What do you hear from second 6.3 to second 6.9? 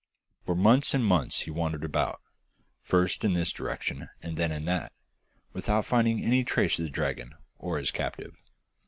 traces of the